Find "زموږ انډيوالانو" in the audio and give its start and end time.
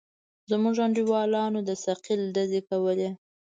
0.49-1.59